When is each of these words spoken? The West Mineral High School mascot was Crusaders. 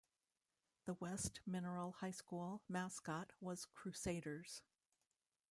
The 0.85 0.95
West 0.95 1.41
Mineral 1.45 1.91
High 1.99 2.09
School 2.09 2.63
mascot 2.67 3.33
was 3.39 3.65
Crusaders. 3.65 4.63